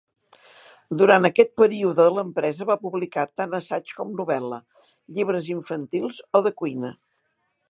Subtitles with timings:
[1.01, 4.61] Durant aquest període l'empresa va publicar tant assaig com novel·la,
[5.19, 6.97] llibres infantils o de cuina.